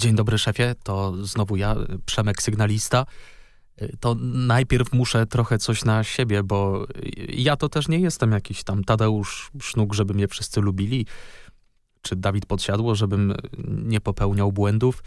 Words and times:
Dzień 0.00 0.14
dobry 0.14 0.38
szefie, 0.38 0.74
to 0.82 1.26
znowu 1.26 1.56
ja, 1.56 1.76
Przemek 2.06 2.42
Sygnalista. 2.42 3.06
To 4.00 4.16
najpierw 4.32 4.92
muszę 4.92 5.26
trochę 5.26 5.58
coś 5.58 5.84
na 5.84 6.04
siebie, 6.04 6.42
bo 6.42 6.86
ja 7.28 7.56
to 7.56 7.68
też 7.68 7.88
nie 7.88 7.98
jestem 7.98 8.32
jakiś 8.32 8.64
tam 8.64 8.84
Tadeusz 8.84 9.50
Sznuk, 9.62 9.94
żeby 9.94 10.14
mnie 10.14 10.28
wszyscy 10.28 10.60
lubili, 10.60 11.06
czy 12.02 12.16
Dawid 12.16 12.46
Podsiadło, 12.46 12.94
żebym 12.94 13.34
nie 13.68 14.00
popełniał 14.00 14.52
błędów. 14.52 15.02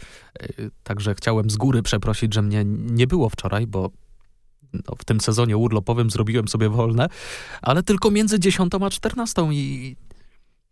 Także 0.82 1.14
chciałem 1.14 1.50
z 1.50 1.56
góry 1.56 1.82
przeprosić, 1.82 2.34
że 2.34 2.42
mnie 2.42 2.64
nie 2.66 3.06
było 3.06 3.28
wczoraj, 3.28 3.66
bo 3.66 3.90
no, 4.72 4.94
w 4.98 5.04
tym 5.04 5.20
sezonie 5.20 5.56
urlopowym 5.56 6.10
zrobiłem 6.10 6.48
sobie 6.48 6.68
wolne, 6.68 7.08
ale 7.62 7.82
tylko 7.82 8.10
między 8.10 8.40
10 8.40 8.72
a 8.80 8.90
14 8.90 9.42
i 9.52 9.96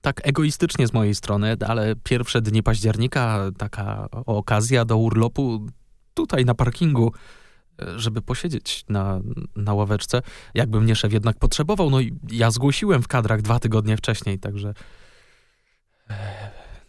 tak 0.03 0.29
egoistycznie 0.29 0.87
z 0.87 0.93
mojej 0.93 1.15
strony, 1.15 1.57
ale 1.67 1.97
pierwsze 1.97 2.41
dni 2.41 2.63
października, 2.63 3.51
taka 3.59 4.09
okazja 4.27 4.85
do 4.85 4.97
urlopu 4.97 5.67
tutaj 6.15 6.45
na 6.45 6.55
parkingu, 6.55 7.13
żeby 7.97 8.23
posiedzieć 8.23 8.85
na, 8.89 9.21
na 9.57 9.75
ławeczce, 9.75 10.23
jakby 10.55 10.81
mnie 10.81 10.97
szef 10.97 11.13
jednak 11.13 11.39
potrzebował. 11.39 11.91
No 11.91 12.01
i 12.01 12.19
ja 12.31 12.51
zgłosiłem 12.51 13.03
w 13.03 13.09
kadrach 13.09 13.43
dwa 13.43 13.59
tygodnie 13.59 13.97
wcześniej, 13.97 14.39
także 14.39 14.75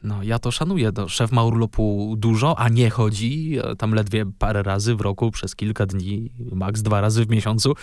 no, 0.03 0.23
ja 0.23 0.39
to 0.39 0.51
szanuję. 0.51 0.91
No, 0.97 1.09
szef 1.09 1.31
ma 1.31 1.43
urlopu 1.43 2.15
dużo, 2.17 2.59
a 2.59 2.69
nie 2.69 2.89
chodzi 2.89 3.57
tam 3.77 3.93
ledwie 3.93 4.25
parę 4.39 4.63
razy 4.63 4.95
w 4.95 5.01
roku, 5.01 5.31
przez 5.31 5.55
kilka 5.55 5.85
dni, 5.85 6.29
maks 6.51 6.81
dwa 6.81 7.01
razy 7.01 7.25
w 7.25 7.29
miesiącu 7.29 7.73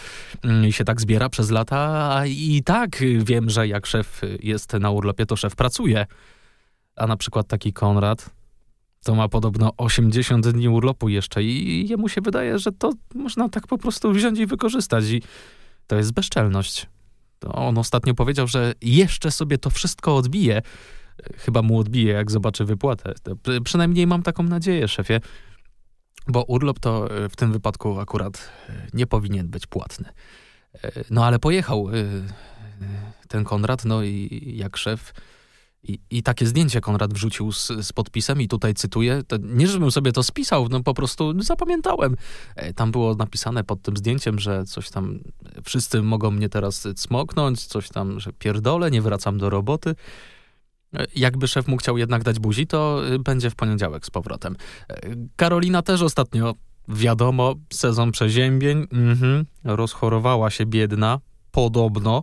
mm, 0.42 0.66
i 0.66 0.72
się 0.72 0.84
tak 0.84 1.00
zbiera 1.00 1.28
przez 1.28 1.50
lata. 1.50 2.22
I 2.26 2.62
tak 2.64 3.02
wiem, 3.18 3.50
że 3.50 3.68
jak 3.68 3.86
szef 3.86 4.20
jest 4.42 4.72
na 4.72 4.90
urlopie, 4.90 5.26
to 5.26 5.36
szef 5.36 5.56
pracuje. 5.56 6.06
A 6.96 7.06
na 7.06 7.16
przykład 7.16 7.46
taki 7.46 7.72
Konrad 7.72 8.30
to 9.04 9.14
ma 9.14 9.28
podobno 9.28 9.72
80 9.76 10.48
dni 10.48 10.68
urlopu 10.68 11.08
jeszcze 11.08 11.42
i 11.42 11.88
jemu 11.88 12.08
się 12.08 12.20
wydaje, 12.20 12.58
że 12.58 12.72
to 12.72 12.92
można 13.14 13.48
tak 13.48 13.66
po 13.66 13.78
prostu 13.78 14.12
wziąć 14.12 14.38
i 14.38 14.46
wykorzystać. 14.46 15.04
I 15.04 15.22
to 15.86 15.96
jest 15.96 16.12
bezczelność. 16.12 16.86
On 17.52 17.78
ostatnio 17.78 18.14
powiedział, 18.14 18.46
że 18.46 18.72
jeszcze 18.82 19.30
sobie 19.30 19.58
to 19.58 19.70
wszystko 19.70 20.16
odbije 20.16 20.62
chyba 21.36 21.62
mu 21.62 21.78
odbije, 21.78 22.12
jak 22.12 22.30
zobaczy 22.30 22.64
wypłatę. 22.64 23.14
Przynajmniej 23.64 24.06
mam 24.06 24.22
taką 24.22 24.42
nadzieję, 24.42 24.88
szefie, 24.88 25.20
bo 26.26 26.44
urlop 26.44 26.78
to 26.78 27.10
e, 27.10 27.28
w 27.28 27.36
tym 27.36 27.52
wypadku 27.52 28.00
akurat 28.00 28.50
e, 28.68 28.86
nie 28.94 29.06
powinien 29.06 29.48
być 29.48 29.66
płatny. 29.66 30.08
E, 30.84 30.92
no 31.10 31.24
ale 31.24 31.38
pojechał 31.38 31.88
ten 33.28 33.44
Konrad, 33.44 33.84
no 33.84 34.02
i 34.02 34.52
jak 34.56 34.76
szef. 34.76 35.14
I, 35.82 35.98
I 36.10 36.22
takie 36.22 36.46
zdjęcie 36.46 36.80
Konrad 36.80 37.14
wrzucił 37.14 37.52
z, 37.52 37.68
z, 37.80 37.92
podpisem, 37.92 38.40
i 38.40 38.48
tutaj 38.48 38.74
cytuję. 38.74 39.22
To 39.28 39.36
nie, 39.36 39.66
żebym 39.66 39.90
sobie 39.90 40.12
to 40.12 40.22
spisał, 40.22 40.68
no 40.68 40.82
po 40.82 40.94
prostu 40.94 41.42
zapamiętałem. 41.42 42.16
Tam 42.74 42.92
było 42.92 43.14
napisane 43.14 43.64
pod 43.64 43.82
tym 43.82 43.96
zdjęciem, 43.96 44.38
że 44.38 44.64
coś 44.64 44.90
tam, 44.90 45.18
wszyscy 45.64 46.02
mogą 46.02 46.30
mnie 46.30 46.48
teraz 46.48 46.88
smoknąć, 46.96 47.66
coś 47.66 47.88
tam, 47.88 48.20
że 48.20 48.32
pierdolę, 48.32 48.90
nie 48.90 49.02
wracam 49.02 49.38
do 49.38 49.50
roboty. 49.50 49.94
Jakby 51.16 51.48
szef 51.48 51.68
mu 51.68 51.76
chciał 51.76 51.98
jednak 51.98 52.22
dać 52.22 52.38
buzi, 52.38 52.66
to 52.66 53.02
y, 53.12 53.18
będzie 53.18 53.50
w 53.50 53.54
poniedziałek 53.54 54.06
z 54.06 54.10
powrotem. 54.10 54.56
Karolina 55.36 55.82
też 55.82 56.02
ostatnio, 56.02 56.54
wiadomo, 56.88 57.54
sezon 57.72 58.12
przeziębień, 58.12 58.86
mhm, 58.92 59.44
rozchorowała 59.64 60.50
się 60.50 60.66
biedna, 60.66 61.20
podobno. 61.50 62.22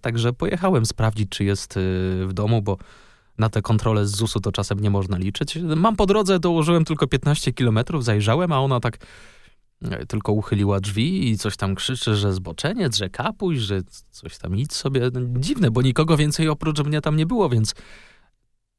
Także 0.00 0.32
pojechałem 0.32 0.86
sprawdzić, 0.86 1.28
czy 1.28 1.44
jest 1.44 1.76
y, 1.76 1.80
w 2.26 2.32
domu, 2.32 2.62
bo 2.62 2.76
na 3.38 3.48
te 3.48 3.62
kontrole 3.62 4.06
z 4.06 4.16
ZUS-u 4.16 4.40
to 4.40 4.52
czasem 4.52 4.80
nie 4.80 4.90
można 4.90 5.18
liczyć. 5.18 5.58
Mam 5.76 5.96
po 5.96 6.06
drodze, 6.06 6.38
dołożyłem 6.38 6.84
tylko 6.84 7.06
15 7.06 7.52
kilometrów, 7.52 8.04
zajrzałem, 8.04 8.52
a 8.52 8.60
ona 8.60 8.80
tak 8.80 8.98
E, 8.98 9.43
tylko 10.08 10.32
uchyliła 10.32 10.80
drzwi 10.80 11.30
i 11.30 11.38
coś 11.38 11.56
tam 11.56 11.74
krzyczy, 11.74 12.16
że 12.16 12.32
zboczeniec, 12.32 12.96
że 12.96 13.10
kapuś, 13.10 13.58
że 13.58 13.80
coś 14.10 14.38
tam 14.38 14.56
idź 14.56 14.72
sobie. 14.72 15.10
No, 15.12 15.20
dziwne, 15.40 15.70
bo 15.70 15.82
nikogo 15.82 16.16
więcej 16.16 16.48
oprócz 16.48 16.84
mnie 16.84 17.00
tam 17.00 17.16
nie 17.16 17.26
było, 17.26 17.48
więc 17.48 17.74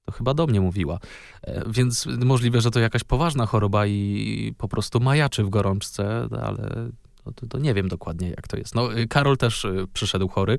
to 0.06 0.12
chyba 0.12 0.34
do 0.34 0.48
mnie 0.48 0.62
mówiła. 0.62 1.00
E, 1.42 1.64
więc 1.72 2.06
możliwe, 2.06 2.62
że 2.62 2.72
to 2.72 2.80
jakaś 2.80 3.04
poważna 3.04 3.46
choroba 3.46 3.88
i 3.88 4.54
po 4.58 4.68
prostu 4.68 5.00
majaczy 5.00 5.44
w 5.44 5.50
gorączce, 5.50 6.28
ale 6.42 6.92
to, 7.24 7.32
to, 7.32 7.48
to, 7.48 7.58
nie 7.58 7.74
wiem 7.74 7.88
dokładnie, 7.88 8.30
jak 8.30 8.48
to 8.48 8.58
jest. 8.58 8.76
No, 8.76 8.90
Karol 9.10 9.38
też 9.38 9.66
y, 9.66 9.88
przyszedł 9.94 10.28
chory 10.28 10.58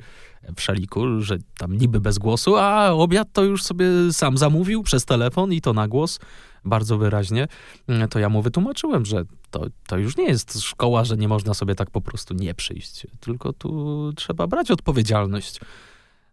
w 0.57 0.61
szaliku, 0.61 1.21
że 1.21 1.39
tam 1.59 1.79
niby 1.79 2.01
bez 2.01 2.19
głosu, 2.19 2.57
a 2.57 2.91
obiad 2.91 3.29
to 3.33 3.45
już 3.45 3.63
sobie 3.63 3.87
sam 4.13 4.39
zamówił 4.39 4.83
przez 4.83 5.05
telefon 5.05 5.53
i 5.53 5.61
to 5.61 5.73
na 5.73 5.89
głos, 5.89 6.21
bardzo 6.67 6.99
wyraźnie. 6.99 7.49
Mm, 7.89 8.09
to 8.09 8.19
ja 8.19 8.29
mu 8.29 8.43
wytłumaczyłem, 8.43 9.05
że 9.07 9.25
to, 9.51 9.67
to 9.87 9.99
już 9.99 10.17
nie 10.17 10.25
jest 10.25 10.61
szkoła, 10.61 11.05
że 11.05 11.17
nie 11.17 11.29
można 11.29 11.55
sobie 11.55 11.75
tak 11.75 11.91
po 11.91 12.01
prostu 12.01 12.35
nie 12.35 12.55
przyjść, 12.55 13.07
tylko 13.21 13.53
tu 13.53 14.13
trzeba 14.17 14.47
brać 14.47 14.71
odpowiedzialność 14.71 15.61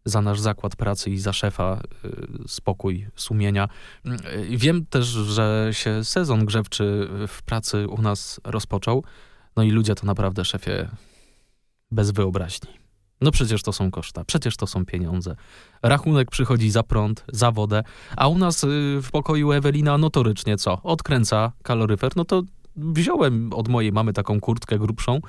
za 0.06 0.22
nasz 0.22 0.40
zakład 0.40 0.76
pracy 0.76 1.10
i 1.10 1.18
za 1.18 1.34
szefa 1.34 1.82
y, 2.06 2.48
spokój 2.48 3.08
sumienia. 3.16 3.68
Mm, 4.06 4.20
wiem 4.50 4.86
też, 4.86 5.06
że 5.06 5.70
się 5.72 6.04
sezon 6.04 6.46
grzewczy 6.46 7.10
w 7.28 7.44
pracy 7.44 7.88
u 7.88 8.02
nas 8.02 8.42
rozpoczął. 8.44 9.04
No 9.56 9.64
i 9.64 9.72
ludzie 9.72 9.96
to 9.96 10.06
naprawdę, 10.06 10.46
szefie, 10.46 10.90
bez 11.92 12.12
wyobraźni. 12.12 12.83
No 13.24 13.32
przecież 13.32 13.64
to 13.64 13.74
są 13.74 13.92
koszta, 13.92 14.26
przecież 14.26 14.58
to 14.58 14.68
są 14.68 14.86
pieniądze. 14.86 15.36
Rachunek 15.84 16.32
przychodzi 16.32 16.70
za 16.72 16.84
prąd, 16.84 17.26
za 17.32 17.52
wodę, 17.52 17.84
a 18.18 18.28
u 18.28 18.38
nas 18.38 18.64
y, 18.64 18.68
w 19.04 19.12
pokoju 19.12 19.52
Ewelina 19.52 19.98
notorycznie 19.98 20.58
co? 20.58 20.82
Odkręca 20.84 21.52
kaloryfer. 21.64 22.12
No 22.16 22.26
to 22.26 22.44
wziąłem 22.76 23.54
od 23.54 23.68
mojej 23.68 23.92
mamy 23.92 24.14
taką 24.14 24.40
kurtkę 24.40 24.80
grubszą, 24.80 25.20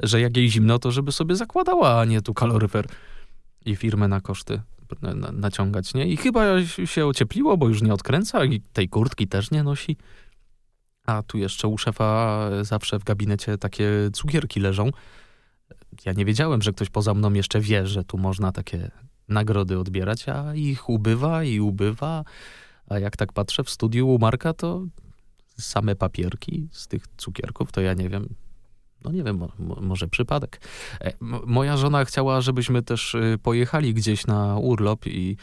że 0.00 0.20
jak 0.20 0.36
jej 0.36 0.50
zimno, 0.50 0.78
to 0.78 0.90
żeby 0.90 1.12
sobie 1.12 1.36
zakładała, 1.36 2.00
a 2.00 2.04
nie 2.04 2.22
tu 2.22 2.34
kaloryfer 2.34 2.86
i 3.64 3.76
firmę 3.76 4.08
na 4.08 4.20
koszty 4.20 4.60
naciągać, 5.32 5.94
nie? 5.94 6.06
I 6.06 6.16
chyba 6.16 6.44
się 6.84 7.06
ociepliło, 7.06 7.56
bo 7.56 7.68
już 7.68 7.82
nie 7.82 7.94
odkręca 7.94 8.44
i 8.44 8.60
tej 8.60 8.88
kurtki 8.88 9.28
też 9.28 9.50
nie 9.50 9.62
nosi. 9.62 9.96
A 11.06 11.22
tu 11.22 11.38
jeszcze 11.38 11.68
u 11.68 11.78
szefa 11.78 12.40
zawsze 12.62 12.98
w 12.98 13.04
gabinecie 13.04 13.58
takie 13.58 13.88
cukierki 14.12 14.60
leżą. 14.60 14.90
Ja 16.04 16.12
nie 16.12 16.24
wiedziałem, 16.24 16.62
że 16.62 16.72
ktoś 16.72 16.90
poza 16.90 17.14
mną 17.14 17.32
jeszcze 17.32 17.60
wie, 17.60 17.86
że 17.86 18.04
tu 18.04 18.18
można 18.18 18.52
takie 18.52 18.90
nagrody 19.28 19.78
odbierać, 19.78 20.28
a 20.28 20.54
ich 20.54 20.88
ubywa 20.88 21.44
i 21.44 21.60
ubywa. 21.60 22.24
A 22.88 22.98
jak 22.98 23.16
tak 23.16 23.32
patrzę 23.32 23.64
w 23.64 23.70
studiu 23.70 24.08
u 24.08 24.18
Marka, 24.18 24.52
to 24.52 24.82
same 25.58 25.96
papierki 25.96 26.68
z 26.72 26.88
tych 26.88 27.04
cukierków, 27.16 27.72
to 27.72 27.80
ja 27.80 27.94
nie 27.94 28.08
wiem, 28.08 28.34
no 29.04 29.12
nie 29.12 29.22
wiem, 29.22 29.48
może 29.80 30.08
przypadek. 30.08 30.60
E, 31.00 31.12
moja 31.46 31.76
żona 31.76 32.04
chciała, 32.04 32.40
żebyśmy 32.40 32.82
też 32.82 33.14
y, 33.14 33.38
pojechali 33.42 33.94
gdzieś 33.94 34.26
na 34.26 34.58
urlop 34.58 35.06
i 35.06 35.36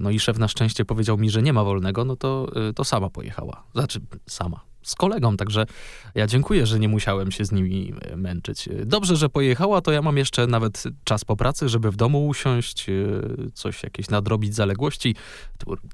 no 0.00 0.10
i 0.10 0.20
szef 0.20 0.38
na 0.38 0.48
szczęście 0.48 0.84
powiedział 0.84 1.18
mi, 1.18 1.30
że 1.30 1.42
nie 1.42 1.52
ma 1.52 1.64
wolnego, 1.64 2.04
no 2.04 2.16
to, 2.16 2.52
y, 2.68 2.72
to 2.72 2.84
sama 2.84 3.10
pojechała. 3.10 3.64
Znaczy, 3.74 4.00
sama. 4.28 4.60
Z 4.84 4.94
kolegą, 4.94 5.36
także 5.36 5.66
ja 6.14 6.26
dziękuję, 6.26 6.66
że 6.66 6.78
nie 6.78 6.88
musiałem 6.88 7.32
się 7.32 7.44
z 7.44 7.52
nimi 7.52 7.92
y, 8.12 8.16
męczyć. 8.16 8.68
Dobrze, 8.86 9.16
że 9.16 9.28
pojechała, 9.28 9.80
to 9.80 9.92
ja 9.92 10.02
mam 10.02 10.16
jeszcze 10.16 10.46
nawet 10.46 10.82
czas 11.04 11.24
po 11.24 11.36
pracy, 11.36 11.68
żeby 11.68 11.90
w 11.90 11.96
domu 11.96 12.26
usiąść, 12.26 12.88
y, 12.88 13.50
coś 13.54 13.82
jakieś 13.82 14.10
nadrobić 14.10 14.54
zaległości, 14.54 15.14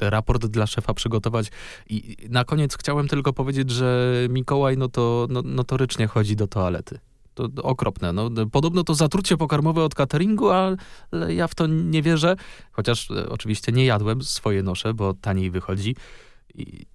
raport 0.00 0.46
dla 0.46 0.66
szefa 0.66 0.94
przygotować. 0.94 1.50
I 1.90 2.16
na 2.30 2.44
koniec 2.44 2.76
chciałem 2.76 3.08
tylko 3.08 3.32
powiedzieć, 3.32 3.70
że 3.70 4.10
Mikołaj 4.30 4.76
no 4.76 4.88
to 4.88 5.26
no, 5.30 5.42
notorycznie 5.42 6.06
chodzi 6.06 6.36
do 6.36 6.46
toalety 6.46 6.98
to 7.34 7.62
okropne. 7.62 8.12
No, 8.12 8.30
podobno 8.52 8.84
to 8.84 8.94
zatrucie 8.94 9.36
pokarmowe 9.36 9.84
od 9.84 9.94
cateringu, 9.94 10.50
ale 10.50 10.76
ja 11.28 11.48
w 11.48 11.54
to 11.54 11.66
nie 11.66 12.02
wierzę. 12.02 12.36
Chociaż 12.72 13.10
e, 13.10 13.28
oczywiście 13.28 13.72
nie 13.72 13.84
jadłem, 13.84 14.22
swoje 14.22 14.62
nosze, 14.62 14.94
bo 14.94 15.14
taniej 15.14 15.50
wychodzi. 15.50 15.96
I, 16.54 16.86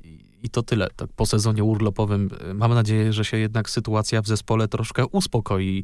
i 0.46 0.50
to 0.50 0.64
tyle. 0.64 0.88
Tak 0.96 1.10
po 1.16 1.26
sezonie 1.26 1.64
urlopowym 1.64 2.30
mam 2.54 2.74
nadzieję, 2.74 3.14
że 3.14 3.26
się 3.26 3.38
jednak 3.38 3.70
sytuacja 3.70 4.22
w 4.22 4.28
zespole 4.28 4.68
troszkę 4.68 5.06
uspokoi. 5.06 5.84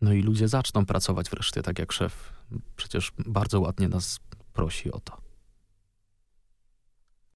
No 0.00 0.12
i 0.12 0.22
ludzie 0.22 0.48
zaczną 0.48 0.86
pracować 0.86 1.30
wreszcie 1.30 1.62
tak 1.62 1.78
jak 1.78 1.92
szef. 1.92 2.32
Przecież 2.76 3.12
bardzo 3.26 3.60
ładnie 3.60 3.88
nas 3.88 4.18
prosi 4.52 4.92
o 4.92 5.00
to. 5.00 5.25